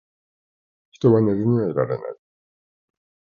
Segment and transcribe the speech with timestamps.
[0.89, 2.15] 人は寝ずにはいられない